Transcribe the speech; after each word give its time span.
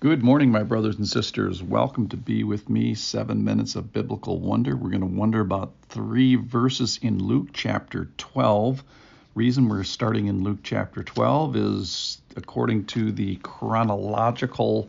Good 0.00 0.22
morning, 0.22 0.52
my 0.52 0.62
brothers 0.62 0.94
and 0.94 1.08
sisters. 1.08 1.60
Welcome 1.60 2.08
to 2.10 2.16
be 2.16 2.44
with 2.44 2.68
me, 2.70 2.94
seven 2.94 3.42
minutes 3.42 3.74
of 3.74 3.92
biblical 3.92 4.38
wonder. 4.38 4.76
We're 4.76 4.90
going 4.90 5.00
to 5.00 5.06
wonder 5.06 5.40
about 5.40 5.72
three 5.88 6.36
verses 6.36 7.00
in 7.02 7.18
Luke 7.18 7.48
chapter 7.52 8.08
12. 8.16 8.84
Reason 9.34 9.68
we're 9.68 9.82
starting 9.82 10.28
in 10.28 10.44
Luke 10.44 10.60
chapter 10.62 11.02
12 11.02 11.56
is 11.56 12.22
according 12.36 12.84
to 12.86 13.10
the 13.10 13.40
chronological 13.42 14.88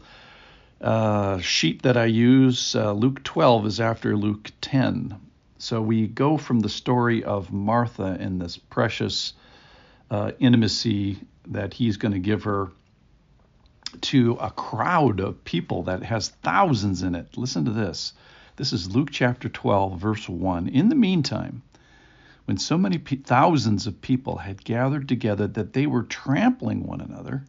uh, 0.80 1.39
sheet 1.39 1.82
that 1.82 1.98
I 1.98 2.05
use, 2.05 2.76
uh, 2.76 2.91
Luke 2.91 3.23
12 3.23 3.66
is 3.66 3.80
after 3.80 4.16
Luke 4.16 4.52
10. 4.62 5.20
So 5.57 5.82
we 5.82 6.05
go 6.05 6.38
from 6.38 6.60
the 6.60 6.70
story 6.70 7.23
of 7.23 7.52
Martha 7.52 8.16
and 8.20 8.39
this 8.39 8.57
precious 8.57 9.34
uh, 10.12 10.34
intimacy 10.39 11.18
that 11.48 11.73
he's 11.73 11.98
going 11.98 12.14
to 12.14 12.20
give 12.20 12.44
her 12.44 12.70
to 14.02 14.34
a 14.34 14.52
crowd 14.52 15.20
of 15.20 15.44
people 15.44 15.84
that 15.84 16.04
has 16.04 16.30
thousands 16.30 17.04
in 17.04 17.16
it. 17.16 17.38
Listen 17.38 17.66
to 17.66 17.71
this. 17.71 18.14
This 18.56 18.74
is 18.74 18.94
Luke 18.94 19.10
chapter 19.12 19.50
12, 19.50 20.00
verse 20.00 20.28
1. 20.28 20.68
In 20.68 20.90
the 20.90 20.96
meantime, 20.96 21.62
when 22.46 22.57
so 22.57 22.78
many 22.78 22.98
pe- 22.98 23.18
thousands 23.18 23.88
of 23.88 24.02
people 24.02 24.38
had 24.38 24.64
gathered 24.64 25.07
together 25.07 25.48
that 25.48 25.74
they 25.74 25.88
were 25.88 26.04
trampling 26.04 26.86
one 26.86 27.02
another, 27.02 27.46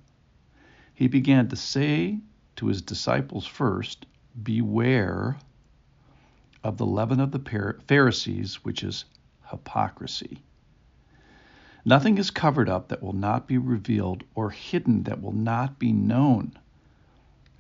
he 0.95 1.09
began 1.09 1.49
to 1.49 1.57
say 1.57 2.21
to 2.57 2.67
his 2.67 2.83
disciples 2.83 3.47
first, 3.47 4.07
Beware 4.43 5.39
of 6.63 6.77
the 6.77 6.87
leaven 6.87 7.21
of 7.21 7.33
the 7.33 7.79
Pharisees, 7.89 8.57
which 8.65 8.85
is 8.85 9.05
hypocrisy. 9.51 10.43
Nothing 11.85 12.19
is 12.19 12.31
covered 12.31 12.69
up 12.69 12.89
that 12.89 13.03
will 13.03 13.15
not 13.15 13.47
be 13.47 13.57
revealed, 13.57 14.25
or 14.35 14.51
hidden 14.51 15.05
that 15.05 15.23
will 15.23 15.33
not 15.33 15.79
be 15.79 15.93
known. 15.93 16.53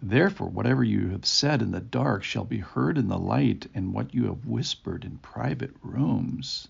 Therefore, 0.02 0.48
whatever 0.48 0.84
you 0.84 1.08
have 1.08 1.26
said 1.26 1.62
in 1.62 1.70
the 1.70 1.80
dark 1.80 2.22
shall 2.22 2.44
be 2.44 2.58
heard 2.58 2.98
in 2.98 3.08
the 3.08 3.18
light, 3.18 3.66
and 3.74 3.92
what 3.92 4.14
you 4.14 4.26
have 4.26 4.46
whispered 4.46 5.04
in 5.04 5.18
private 5.18 5.74
rooms 5.82 6.68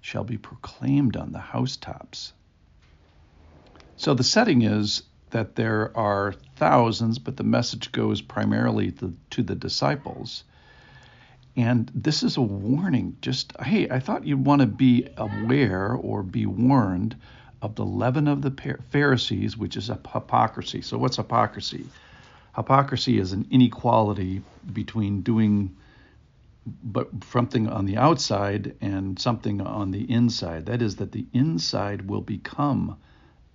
shall 0.00 0.24
be 0.24 0.36
proclaimed 0.36 1.16
on 1.16 1.32
the 1.32 1.38
housetops. 1.38 2.32
So 3.96 4.14
the 4.14 4.24
setting 4.24 4.62
is 4.62 5.04
that 5.30 5.54
there 5.54 5.96
are 5.96 6.32
thousands, 6.56 7.18
but 7.18 7.36
the 7.36 7.44
message 7.44 7.92
goes 7.92 8.20
primarily 8.20 8.90
to, 8.92 9.16
to 9.30 9.42
the 9.42 9.54
disciples. 9.54 10.44
And 11.56 11.90
this 11.94 12.22
is 12.22 12.36
a 12.36 12.42
warning. 12.42 13.16
Just, 13.20 13.52
hey, 13.60 13.88
I 13.90 14.00
thought 14.00 14.26
you'd 14.26 14.46
want 14.46 14.60
to 14.60 14.66
be 14.66 15.08
aware 15.16 15.92
or 15.92 16.22
be 16.22 16.46
warned 16.46 17.16
of 17.60 17.74
the 17.74 17.84
leaven 17.84 18.26
of 18.26 18.42
the 18.42 18.78
Pharisees, 18.90 19.56
which 19.56 19.76
is 19.76 19.90
a 19.90 20.00
hypocrisy. 20.12 20.82
So, 20.82 20.98
what's 20.98 21.16
hypocrisy? 21.16 21.86
Hypocrisy 22.56 23.18
is 23.18 23.32
an 23.32 23.46
inequality 23.50 24.42
between 24.72 25.22
doing 25.22 25.76
but 26.84 27.08
something 27.30 27.68
on 27.68 27.86
the 27.86 27.96
outside 27.96 28.76
and 28.80 29.18
something 29.18 29.60
on 29.60 29.90
the 29.90 30.10
inside. 30.10 30.66
That 30.66 30.80
is, 30.80 30.96
that 30.96 31.12
the 31.12 31.26
inside 31.32 32.08
will 32.08 32.20
become 32.20 32.96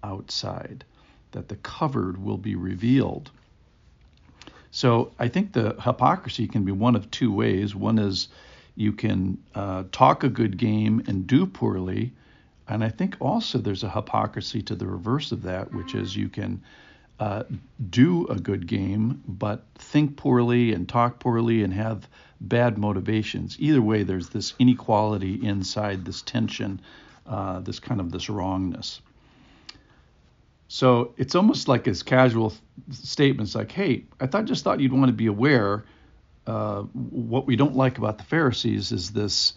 outside, 0.03 0.83
that 1.31 1.47
the 1.47 1.55
covered 1.57 2.21
will 2.21 2.37
be 2.37 2.55
revealed. 2.55 3.31
So 4.77 5.11
I 5.17 5.27
think 5.27 5.53
the 5.53 5.75
hypocrisy 5.81 6.47
can 6.47 6.63
be 6.63 6.71
one 6.71 6.95
of 6.95 7.09
two 7.09 7.31
ways. 7.31 7.73
One 7.73 7.97
is 7.97 8.27
you 8.75 8.91
can 8.91 9.39
uh, 9.55 9.85
talk 9.91 10.23
a 10.23 10.29
good 10.29 10.55
game 10.55 11.01
and 11.07 11.25
do 11.25 11.47
poorly. 11.47 12.13
And 12.67 12.83
I 12.83 12.89
think 12.89 13.17
also 13.19 13.57
there's 13.57 13.83
a 13.83 13.89
hypocrisy 13.89 14.61
to 14.61 14.75
the 14.75 14.85
reverse 14.85 15.31
of 15.31 15.41
that, 15.41 15.73
which 15.73 15.95
is 15.95 16.15
you 16.15 16.29
can 16.29 16.61
uh, 17.19 17.45
do 17.89 18.27
a 18.27 18.35
good 18.35 18.67
game, 18.67 19.23
but 19.27 19.63
think 19.79 20.15
poorly 20.15 20.73
and 20.73 20.87
talk 20.87 21.17
poorly 21.17 21.63
and 21.63 21.73
have 21.73 22.07
bad 22.39 22.77
motivations. 22.77 23.57
Either 23.59 23.81
way, 23.81 24.03
there's 24.03 24.29
this 24.29 24.53
inequality 24.59 25.43
inside, 25.43 26.05
this 26.05 26.21
tension, 26.21 26.79
uh, 27.25 27.61
this 27.61 27.79
kind 27.79 27.99
of 27.99 28.11
this 28.11 28.29
wrongness. 28.29 29.01
So 30.67 31.13
it's 31.17 31.35
almost 31.35 31.67
like 31.67 31.87
as 31.87 32.03
casual 32.03 32.53
statements 32.91 33.55
like, 33.55 33.71
"Hey, 33.71 34.05
I 34.19 34.27
thought 34.27 34.45
just 34.45 34.63
thought 34.63 34.79
you'd 34.79 34.93
want 34.93 35.07
to 35.07 35.13
be 35.13 35.27
aware. 35.27 35.85
Uh, 36.45 36.81
what 36.83 37.45
we 37.47 37.55
don't 37.55 37.75
like 37.75 37.97
about 37.97 38.17
the 38.17 38.23
Pharisees 38.23 38.91
is 38.91 39.11
this 39.11 39.53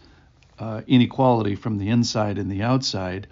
uh, 0.59 0.83
inequality 0.87 1.55
from 1.55 1.79
the 1.79 1.89
inside 1.89 2.39
and 2.39 2.51
the 2.51 2.63
outside." 2.63 3.27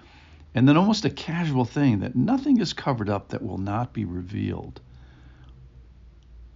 And 0.55 0.66
then 0.66 0.77
almost 0.77 1.05
a 1.05 1.11
casual 1.11 1.65
thing 1.65 2.00
that 2.00 2.16
nothing 2.16 2.59
is 2.59 2.72
covered 2.72 3.09
up 3.09 3.28
that 3.28 3.43
will 3.43 3.59
not 3.59 3.93
be 3.93 4.05
revealed. 4.05 4.81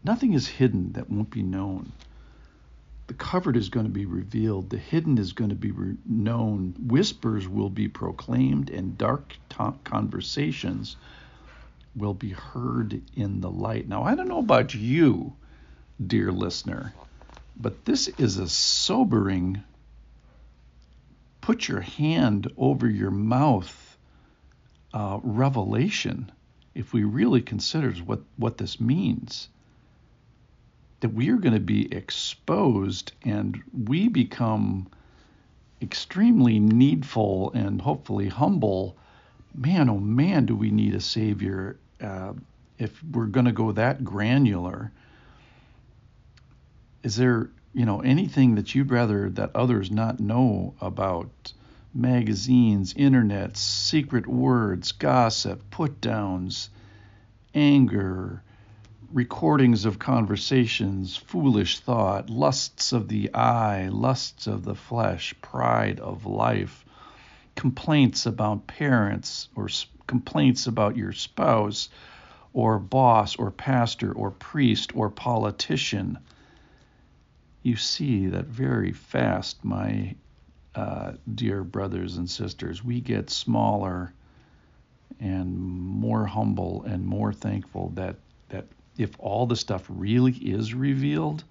Nothing 0.02 0.32
is 0.32 0.48
hidden 0.48 0.92
that 0.92 1.10
won't 1.10 1.30
be 1.30 1.42
known. 1.42 1.92
The 3.06 3.14
covered 3.14 3.56
is 3.56 3.68
going 3.68 3.86
to 3.86 3.92
be 3.92 4.06
revealed. 4.06 4.70
The 4.70 4.78
hidden 4.78 5.18
is 5.18 5.32
going 5.32 5.50
to 5.50 5.56
be 5.56 5.70
re- 5.70 5.96
known. 6.06 6.74
Whispers 6.78 7.48
will 7.48 7.70
be 7.70 7.88
proclaimed, 7.88 8.70
and 8.70 8.96
dark 8.96 9.36
conversations 9.84 10.96
will 11.94 12.14
be 12.14 12.30
heard 12.30 13.02
in 13.14 13.40
the 13.40 13.50
light. 13.50 13.88
Now, 13.88 14.02
I 14.04 14.14
don't 14.14 14.28
know 14.28 14.38
about 14.38 14.74
you, 14.74 15.34
dear 16.04 16.32
listener, 16.32 16.94
but 17.56 17.84
this 17.84 18.08
is 18.08 18.38
a 18.38 18.48
sobering 18.48 19.62
put 21.42 21.68
your 21.68 21.80
hand 21.80 22.50
over 22.56 22.88
your 22.88 23.10
mouth 23.10 23.98
uh, 24.94 25.18
revelation 25.22 26.30
if 26.74 26.92
we 26.94 27.04
really 27.04 27.42
consider 27.42 27.92
what, 28.04 28.20
what 28.36 28.56
this 28.56 28.80
means 28.80 29.48
that 31.02 31.12
we 31.12 31.30
are 31.30 31.36
going 31.36 31.52
to 31.52 31.60
be 31.60 31.92
exposed 31.92 33.10
and 33.24 33.60
we 33.86 34.06
become 34.06 34.88
extremely 35.82 36.60
needful 36.60 37.50
and 37.54 37.82
hopefully 37.82 38.28
humble. 38.28 38.96
Man, 39.52 39.90
oh 39.90 39.98
man, 39.98 40.46
do 40.46 40.54
we 40.54 40.70
need 40.70 40.94
a 40.94 41.00
Savior 41.00 41.76
uh, 42.00 42.34
if 42.78 43.02
we're 43.02 43.26
going 43.26 43.46
to 43.46 43.52
go 43.52 43.72
that 43.72 44.04
granular? 44.04 44.92
Is 47.02 47.16
there, 47.16 47.50
you 47.74 47.84
know, 47.84 48.00
anything 48.00 48.54
that 48.54 48.72
you'd 48.72 48.92
rather 48.92 49.28
that 49.30 49.56
others 49.56 49.90
not 49.90 50.20
know 50.20 50.72
about 50.80 51.52
magazines, 51.92 52.94
internet, 52.96 53.56
secret 53.56 54.28
words, 54.28 54.92
gossip, 54.92 55.68
put 55.68 56.00
downs, 56.00 56.70
anger? 57.56 58.44
Recordings 59.12 59.84
of 59.84 59.98
conversations, 59.98 61.16
foolish 61.16 61.80
thought, 61.80 62.30
lusts 62.30 62.92
of 62.92 63.08
the 63.08 63.34
eye, 63.34 63.88
lusts 63.88 64.46
of 64.46 64.64
the 64.64 64.74
flesh, 64.74 65.34
pride 65.42 66.00
of 66.00 66.24
life, 66.24 66.84
complaints 67.54 68.26
about 68.26 68.66
parents 68.66 69.48
or 69.54 69.68
complaints 70.06 70.66
about 70.66 70.96
your 70.96 71.12
spouse 71.12 71.90
or 72.54 72.78
boss 72.78 73.36
or 73.36 73.50
pastor 73.50 74.12
or 74.12 74.30
priest 74.30 74.96
or 74.96 75.10
politician. 75.10 76.18
You 77.62 77.76
see 77.76 78.28
that 78.28 78.46
very 78.46 78.92
fast, 78.92 79.64
my 79.64 80.14
uh, 80.74 81.12
dear 81.34 81.62
brothers 81.62 82.16
and 82.16 82.28
sisters, 82.28 82.82
we 82.82 83.00
get 83.00 83.30
smaller 83.30 84.12
and 85.20 85.58
more 85.58 86.26
humble 86.26 86.82
and 86.84 87.06
more 87.06 87.32
thankful 87.32 87.90
that 87.94 88.16
that 88.48 88.66
if 88.98 89.10
all 89.18 89.46
the 89.46 89.56
stuff 89.56 89.84
really 89.88 90.32
is 90.32 90.74
revealed, 90.74 91.44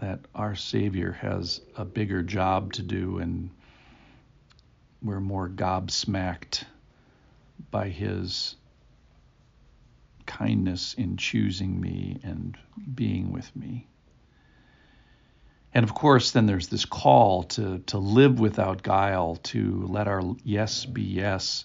that 0.00 0.20
our 0.34 0.54
Savior 0.54 1.12
has 1.12 1.60
a 1.76 1.84
bigger 1.84 2.22
job 2.22 2.72
to 2.74 2.82
do 2.82 3.18
and 3.18 3.50
we're 5.02 5.20
more 5.20 5.48
gobsmacked 5.48 6.64
by 7.70 7.88
his 7.88 8.56
kindness 10.26 10.94
in 10.94 11.16
choosing 11.16 11.80
me 11.80 12.18
and 12.22 12.56
being 12.94 13.32
with 13.32 13.54
me. 13.56 13.86
And 15.74 15.84
of 15.84 15.94
course, 15.94 16.30
then 16.30 16.46
there's 16.46 16.68
this 16.68 16.84
call 16.84 17.44
to, 17.44 17.78
to 17.86 17.98
live 17.98 18.40
without 18.40 18.82
guile, 18.82 19.36
to 19.44 19.86
let 19.88 20.08
our 20.08 20.22
yes 20.44 20.84
be 20.84 21.02
yes, 21.02 21.64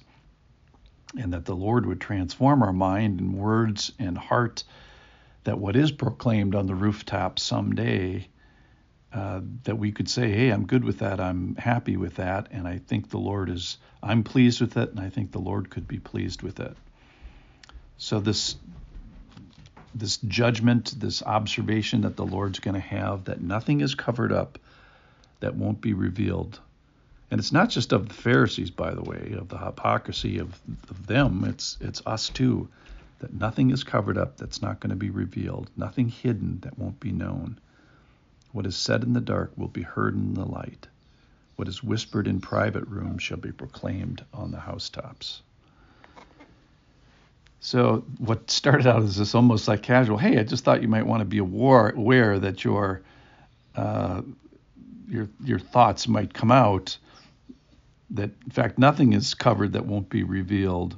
and 1.18 1.34
that 1.34 1.46
the 1.46 1.56
Lord 1.56 1.86
would 1.86 2.02
transform 2.02 2.64
our 2.64 2.74
mind 2.74 3.20
and 3.20 3.38
words 3.38 3.92
and 4.00 4.18
heart, 4.18 4.64
that 5.44 5.60
what 5.60 5.76
is 5.76 5.92
proclaimed 5.92 6.56
on 6.56 6.68
the 6.68 6.76
rooftop 6.76 7.40
someday, 7.40 8.28
uh, 9.14 9.42
that 9.64 9.78
we 9.78 9.92
could 9.92 10.10
say, 10.10 10.32
hey, 10.32 10.50
I'm 10.50 10.66
good 10.66 10.84
with 10.84 11.00
that, 11.00 11.20
I'm 11.20 11.56
happy 11.56 11.98
with 11.98 12.16
that, 12.16 12.48
and 12.52 12.68
I 12.68 12.80
think 12.80 13.10
the 13.10 13.20
Lord 13.20 13.50
is, 13.50 13.78
I'm 14.02 14.24
pleased 14.24 14.62
with 14.62 14.78
it, 14.78 14.90
and 14.90 15.00
I 15.00 15.10
think 15.10 15.32
the 15.32 15.40
Lord 15.40 15.70
could 15.70 15.88
be 15.88 16.00
pleased 16.00 16.42
with 16.42 16.60
it. 16.60 16.76
So 17.98 18.20
this 18.20 18.56
this 19.96 20.18
judgment, 20.18 20.96
this 20.98 21.22
observation 21.22 22.02
that 22.02 22.16
the 22.16 22.26
Lord's 22.26 22.58
going 22.58 22.74
to 22.74 22.80
have, 22.80 23.26
that 23.26 23.42
nothing 23.42 23.82
is 23.82 23.94
covered 23.94 24.32
up 24.32 24.58
that 25.40 25.56
won't 25.56 25.82
be 25.82 25.94
revealed 25.94 26.60
and 27.34 27.40
it's 27.40 27.52
not 27.52 27.72
just 27.72 27.94
of 27.94 28.10
the 28.10 28.14
Pharisees, 28.14 28.70
by 28.70 28.94
the 28.94 29.02
way, 29.02 29.34
of 29.36 29.50
the 29.50 29.58
hypocrisy 29.58 30.38
of, 30.38 30.62
of 30.88 31.08
them. 31.08 31.44
It's 31.46 31.78
it's 31.82 32.06
us 32.06 32.30
too, 32.30 32.70
that 33.22 33.34
nothing 33.34 33.72
is 33.72 33.84
covered 33.84 34.20
up 34.20 34.38
that's 34.38 34.62
not 34.62 34.80
going 34.80 34.92
to 34.92 34.96
be 34.96 35.10
revealed, 35.10 35.72
nothing 35.76 36.10
hidden 36.10 36.60
that 36.62 36.78
won't 36.78 37.00
be 37.00 37.12
known. 37.12 37.58
What 38.52 38.68
is 38.68 38.76
said 38.76 39.02
in 39.02 39.14
the 39.14 39.20
dark 39.20 39.52
will 39.58 39.68
be 39.68 39.82
heard 39.82 40.14
in 40.14 40.36
the 40.36 40.46
light. 40.46 40.86
What 41.56 41.68
is 41.68 41.84
whispered 41.84 42.28
in 42.28 42.40
private 42.40 42.88
rooms 42.88 43.24
shall 43.24 43.40
be 43.40 43.52
proclaimed 43.52 44.24
on 44.32 44.52
the 44.52 44.60
housetops. 44.60 45.42
So 47.62 48.06
what 48.20 48.52
started 48.52 48.86
out 48.86 49.02
as 49.02 49.18
this 49.18 49.34
almost 49.34 49.68
like 49.68 49.82
casual, 49.82 50.20
hey, 50.20 50.38
I 50.38 50.44
just 50.44 50.64
thought 50.64 50.84
you 50.84 50.88
might 50.88 51.08
want 51.08 51.22
to 51.22 51.26
be 51.26 51.40
aware 51.40 52.38
that 52.38 52.64
your 52.64 53.02
uh, 53.76 54.22
your 55.08 55.30
your 55.44 55.58
thoughts 55.58 56.08
might 56.08 56.32
come 56.32 56.52
out. 56.52 57.00
That 58.14 58.32
in 58.46 58.52
fact 58.52 58.78
nothing 58.78 59.14
is 59.14 59.34
covered 59.34 59.74
that 59.74 59.86
won't 59.86 60.10
be 60.10 60.24
revealed. 60.24 60.98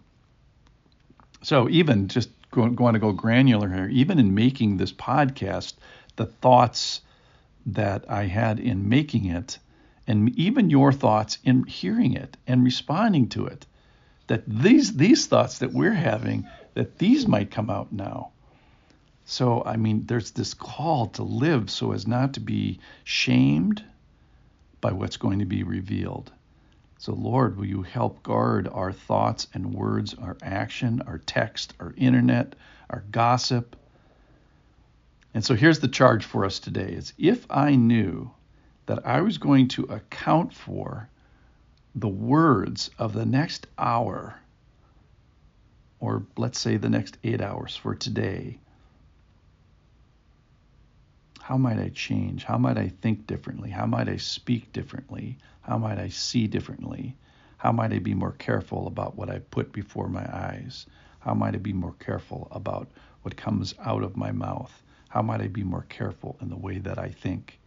So 1.42 1.70
even 1.70 2.08
just 2.08 2.30
going, 2.52 2.76
going 2.76 2.94
to 2.94 3.00
go 3.00 3.12
granular 3.12 3.70
here, 3.70 3.90
even 3.90 4.20
in 4.20 4.34
making 4.34 4.78
this 4.78 4.92
podcast, 4.92 5.74
the 6.16 6.26
thoughts 6.26 7.02
that 7.68 8.10
I 8.10 8.26
had 8.26 8.60
in 8.60 8.90
making 8.90 9.26
it, 9.26 9.60
and 10.08 10.38
even 10.38 10.70
your 10.70 10.92
thoughts 10.92 11.38
in 11.44 11.64
hearing 11.66 12.14
it 12.14 12.38
and 12.48 12.64
responding 12.64 13.30
to 13.30 13.48
it, 13.48 13.66
that 14.28 14.44
these 14.48 14.96
these 14.96 15.28
thoughts 15.28 15.60
that 15.60 15.74
we're 15.74 15.94
having, 15.94 16.48
that 16.74 16.98
these 16.98 17.28
might 17.28 17.52
come 17.52 17.70
out 17.70 17.92
now. 17.92 18.32
So 19.26 19.64
I 19.66 19.78
mean, 19.78 20.06
there's 20.06 20.32
this 20.32 20.54
call 20.54 21.08
to 21.08 21.24
live 21.24 21.70
so 21.70 21.92
as 21.92 22.08
not 22.08 22.34
to 22.34 22.40
be 22.40 22.80
shamed 23.04 23.84
by 24.82 24.92
what's 24.92 25.18
going 25.18 25.40
to 25.40 25.46
be 25.46 25.64
revealed. 25.64 26.32
So, 26.98 27.14
Lord, 27.14 27.58
will 27.58 27.66
you 27.66 27.82
help 27.82 28.24
guard 28.24 28.68
our 28.68 28.92
thoughts 28.92 29.48
and 29.54 29.74
words, 29.74 30.14
our 30.14 30.38
action, 30.42 31.02
our 31.06 31.18
text, 31.18 31.74
our 31.80 31.94
internet, 31.98 32.56
our 32.90 33.04
gossip? 33.12 33.76
And 35.34 35.44
so 35.44 35.56
here's 35.56 35.80
the 35.80 35.90
charge 35.90 36.24
for 36.24 36.46
us 36.46 36.60
today 36.60 36.94
is 36.94 37.14
if 37.18 37.46
I 37.50 37.76
knew 37.76 38.32
that 38.86 39.06
I 39.06 39.22
was 39.22 39.38
going 39.38 39.68
to 39.70 39.84
account 39.84 40.54
for 40.54 41.10
the 41.96 42.08
words 42.08 42.90
of 42.98 43.14
the 43.14 43.26
next 43.26 43.68
hour, 43.78 44.40
or 46.00 46.26
let's 46.38 46.60
say 46.60 46.78
the 46.78 46.90
next 46.90 47.18
eight 47.24 47.42
hours 47.42 47.76
for 47.76 47.96
today, 47.96 48.60
how 51.46 51.58
might 51.58 51.78
I 51.78 51.90
change? 51.90 52.44
How 52.44 52.58
might 52.58 52.80
I 52.80 52.88
think 52.88 53.28
differently? 53.28 53.70
How 53.70 53.86
might 53.86 54.10
I 54.10 54.18
speak 54.18 54.74
differently? 54.74 55.38
How 55.62 55.78
might 55.78 56.00
I 56.00 56.10
see 56.10 56.48
differently? 56.48 57.16
How 57.58 57.72
might 57.72 57.94
I 57.94 58.00
be 58.00 58.16
more 58.16 58.32
careful 58.32 58.88
about 58.88 59.16
what 59.16 59.30
I 59.30 59.38
put 59.38 59.72
before 59.72 60.10
my 60.10 60.24
eyes? 60.24 60.88
How 61.20 61.36
might 61.36 61.54
I 61.54 61.60
be 61.60 61.72
more 61.72 61.94
careful 62.00 62.48
about 62.50 62.90
what 63.22 63.38
comes 63.38 63.76
out 63.80 64.02
of 64.02 64.18
my 64.18 64.32
mouth? 64.32 64.82
How 65.08 65.22
might 65.22 65.40
I 65.40 65.48
be 65.48 65.64
more 65.64 65.86
careful 65.88 66.36
in 66.42 66.50
the 66.50 66.58
way 66.58 66.80
that 66.80 66.98
I 66.98 67.10
think? 67.10 67.60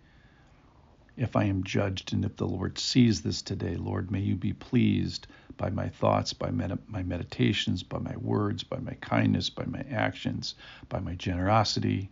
If 1.16 1.36
I 1.36 1.44
am 1.44 1.62
judged 1.62 2.12
and 2.12 2.24
if 2.24 2.34
the 2.34 2.48
Lord 2.48 2.78
sees 2.78 3.22
this 3.22 3.42
today, 3.42 3.76
Lord, 3.76 4.10
may 4.10 4.22
you 4.22 4.34
be 4.34 4.54
pleased 4.54 5.28
by 5.56 5.70
my 5.70 5.88
thoughts, 5.88 6.32
by 6.32 6.50
med- 6.50 6.82
my 6.88 7.04
meditations, 7.04 7.84
by 7.84 8.00
my 8.00 8.16
words, 8.16 8.64
by 8.64 8.80
my 8.80 8.94
kindness, 8.94 9.50
by 9.50 9.66
my 9.66 9.84
actions, 9.88 10.56
by 10.88 10.98
my 10.98 11.14
generosity 11.14 12.10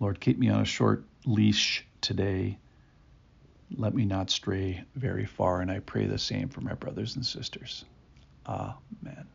Lord, 0.00 0.20
keep 0.20 0.38
me 0.38 0.48
on 0.48 0.60
a 0.60 0.66
short 0.66 1.04
leash 1.24 1.86
today. 2.00 2.58
Let 3.76 3.94
me 3.94 4.04
not 4.04 4.30
stray 4.30 4.84
very 4.94 5.26
far, 5.26 5.60
and 5.60 5.70
I 5.70 5.80
pray 5.80 6.06
the 6.06 6.18
same 6.18 6.48
for 6.48 6.60
my 6.60 6.74
brothers 6.74 7.16
and 7.16 7.24
sisters. 7.24 7.84
Amen. 8.46 9.26